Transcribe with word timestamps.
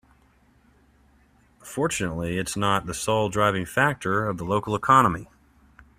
Fortunately 1.63 2.39
its 2.39 2.57
not 2.57 2.87
the 2.87 2.93
sole 2.95 3.29
driving 3.29 3.67
factor 3.67 4.25
of 4.25 4.37
the 4.39 4.43
local 4.45 4.73
economy. 4.73 5.27